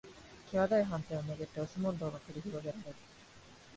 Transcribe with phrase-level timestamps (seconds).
[0.49, 2.95] きわどい判定をめぐって押し問答が繰り広げられる